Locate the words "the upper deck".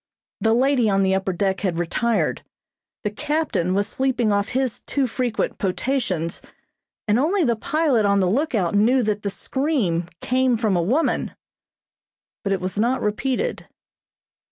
1.03-1.59